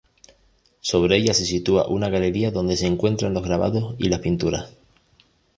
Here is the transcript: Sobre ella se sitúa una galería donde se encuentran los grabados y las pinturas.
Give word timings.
Sobre 0.79 1.17
ella 1.17 1.35
se 1.35 1.45
sitúa 1.45 1.87
una 1.87 2.09
galería 2.09 2.49
donde 2.49 2.75
se 2.75 2.87
encuentran 2.87 3.35
los 3.35 3.43
grabados 3.43 3.93
y 3.99 4.09
las 4.09 4.19
pinturas. 4.21 4.73